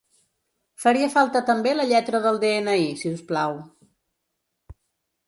Faria 0.85 1.09
falta 1.15 1.41
també 1.49 1.73
la 1.75 1.85
lletra 1.91 2.21
del 2.23 2.39
de-ena-i, 2.45 2.87
si 3.03 3.13
us 3.13 3.21
plau,. 3.33 3.55